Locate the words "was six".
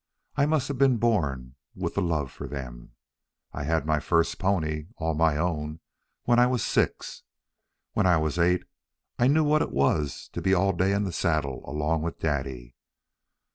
6.47-7.21